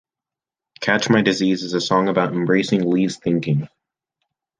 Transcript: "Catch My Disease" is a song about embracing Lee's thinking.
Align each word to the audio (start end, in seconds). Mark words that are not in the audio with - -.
"Catch 0.79 1.11
My 1.11 1.21
Disease" 1.21 1.61
is 1.61 1.75
a 1.75 1.79
song 1.79 2.07
about 2.09 2.33
embracing 2.33 2.89
Lee's 2.89 3.17
thinking. 3.17 3.67